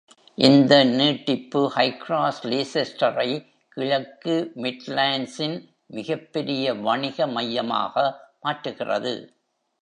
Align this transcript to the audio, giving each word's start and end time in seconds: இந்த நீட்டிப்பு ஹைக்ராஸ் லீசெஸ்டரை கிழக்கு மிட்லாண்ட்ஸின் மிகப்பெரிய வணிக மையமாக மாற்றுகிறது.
இந்த 0.37 0.73
நீட்டிப்பு 0.83 1.59
ஹைக்ராஸ் 1.75 2.39
லீசெஸ்டரை 2.51 3.27
கிழக்கு 3.69 4.35
மிட்லாண்ட்ஸின் 4.55 5.55
மிகப்பெரிய 5.87 6.73
வணிக 6.87 7.27
மையமாக 7.27 7.95
மாற்றுகிறது. 8.41 9.13